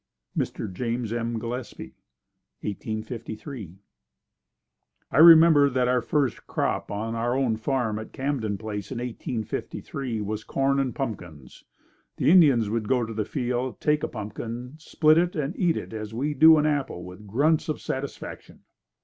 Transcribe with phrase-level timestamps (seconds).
[0.35, 0.73] Mr.
[0.73, 1.37] James M.
[1.37, 1.93] Gillespie
[2.61, 3.77] 1853.
[5.11, 10.19] I remember that our first crop on our own farm at Camden Place in 1853
[10.21, 11.65] was corn and pumpkins.
[12.17, 15.93] The Indians would go to the field, take a pumpkin, split it and eat it
[15.93, 18.61] as we do an apple with grunts of satisfaction.